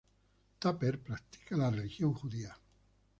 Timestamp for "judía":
2.15-2.57